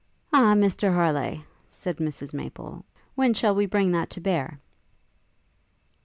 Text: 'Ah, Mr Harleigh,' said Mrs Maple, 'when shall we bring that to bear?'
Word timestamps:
'Ah, 0.33 0.55
Mr 0.55 0.91
Harleigh,' 0.95 1.43
said 1.67 1.97
Mrs 1.97 2.33
Maple, 2.33 2.83
'when 3.13 3.35
shall 3.35 3.53
we 3.53 3.67
bring 3.67 3.91
that 3.91 4.09
to 4.09 4.19
bear?' 4.19 4.57